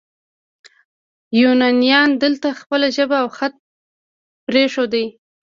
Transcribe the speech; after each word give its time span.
یونانیانو 1.41 2.19
دلته 2.23 2.47
خپله 2.61 2.87
ژبه 2.95 3.17
او 3.23 3.29
خط 3.37 3.53
پریښود 4.45 4.93